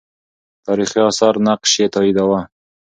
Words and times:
تاریخي 0.65 0.99
آثار 1.09 1.33
نقش 1.45 1.71
یې 1.81 1.87
تاییداوه. 1.95 2.41